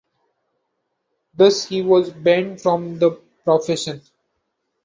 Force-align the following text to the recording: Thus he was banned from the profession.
Thus 1.35 1.65
he 1.67 1.83
was 1.83 2.09
banned 2.09 2.59
from 2.59 2.97
the 2.97 3.21
profession. 3.43 4.01